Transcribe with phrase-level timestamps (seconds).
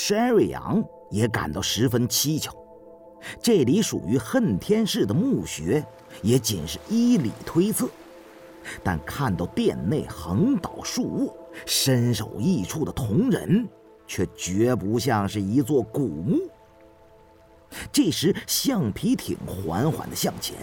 [0.00, 0.80] 山瑞阳
[1.10, 2.54] 也感到十分蹊跷。
[3.42, 5.84] 这里属于恨天氏的墓穴，
[6.22, 7.88] 也仅是依理推测。
[8.84, 13.68] 但看到殿内横倒竖卧、身首异处的铜人，
[14.06, 16.38] 却绝不像是一座古墓。
[17.90, 20.54] 这时，橡皮艇缓缓地向前，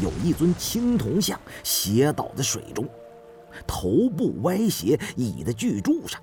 [0.00, 2.88] 有一尊青铜像斜倒在水中，
[3.66, 6.22] 头部歪斜倚在巨柱上，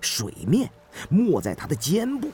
[0.00, 0.70] 水面
[1.08, 2.28] 没在他的肩部。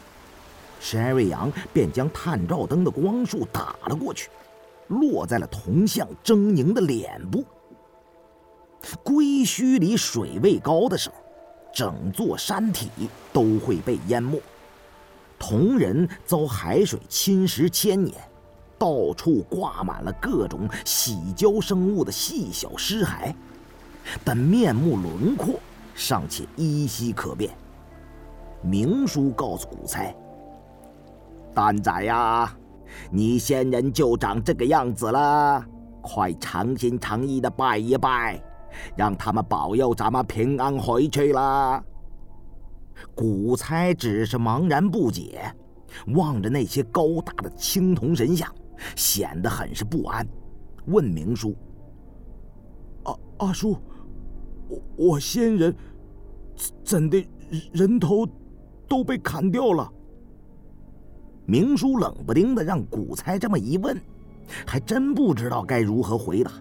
[0.80, 4.28] 山瑞阳便将探照灯的光束打了过去，
[4.88, 7.44] 落在了铜像狰狞的脸部。
[9.02, 11.16] 龟墟里水位高的时候，
[11.72, 12.90] 整座山体
[13.32, 14.38] 都会被淹没。
[15.38, 18.14] 铜人遭海水侵蚀千年，
[18.78, 23.34] 到处挂满了各种洗胶生物的细小尸骸，
[24.22, 25.58] 但面目轮廓
[25.94, 27.56] 尚且依稀可辨。
[28.64, 30.14] 明叔告诉古猜
[31.54, 32.56] ：“蛋仔呀，
[33.10, 35.64] 你先人就长这个样子了，
[36.00, 38.42] 快诚心诚意的拜一拜。”
[38.96, 41.80] 让他们保佑咱们平安回去了。
[43.14, 45.40] 古猜只是茫然不解，
[46.16, 48.52] 望着那些高大的青铜神像，
[48.96, 50.26] 显得很是不安，
[50.86, 51.54] 问明叔
[53.06, 53.76] ：“阿阿叔，
[54.68, 55.76] 我我先人
[56.56, 57.28] 怎怎的
[57.72, 58.26] 人头
[58.88, 59.90] 都被砍掉了？”
[61.46, 64.00] 明叔冷不丁的让古猜这么一问，
[64.66, 66.52] 还真不知道该如何回答。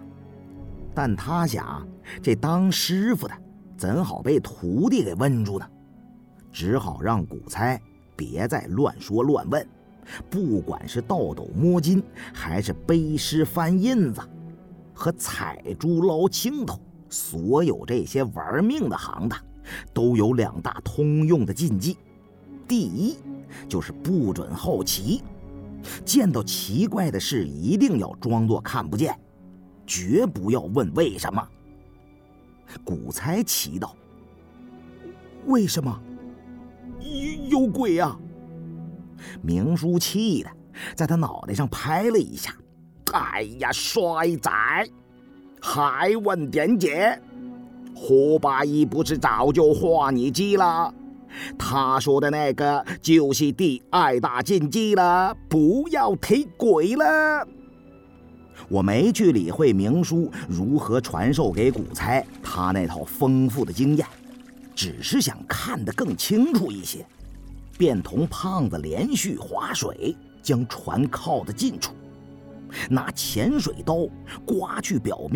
[0.94, 1.86] 但他想，
[2.22, 3.34] 这当师傅的
[3.76, 5.66] 怎好被徒弟给问住呢？
[6.52, 7.80] 只好让古猜
[8.14, 9.66] 别再乱说乱问。
[10.28, 14.20] 不管是倒斗摸金，还是背尸翻印子，
[14.92, 16.78] 和采珠捞青头，
[17.08, 19.40] 所有这些玩命的行当，
[19.94, 21.96] 都有两大通用的禁忌：
[22.66, 23.16] 第一，
[23.68, 25.22] 就是不准好奇，
[26.04, 29.18] 见到奇怪的事，一定要装作看不见。
[29.86, 31.46] 绝不要问为什么。
[32.82, 33.94] 古才奇道
[35.46, 36.00] ：“为什么？
[37.00, 38.18] 有有鬼啊！”
[39.42, 40.50] 明叔气的
[40.96, 42.54] 在他脑袋上拍了一下
[43.12, 44.50] ：“哎呀，衰仔，
[45.60, 47.20] 还问点解？
[47.94, 50.92] 胡八一不是早就画你鸡了？
[51.58, 57.46] 他说的那个就是第二大禁忌了，不要提鬼了。”
[58.68, 64.06] 我没去理会明叔如何传授给古猜他那套丰富的经验，
[64.74, 67.04] 只是想看得更清楚一些，
[67.76, 71.92] 便同胖子连续划水，将船靠得近处，
[72.88, 74.06] 拿潜水刀
[74.46, 75.32] 刮去表面。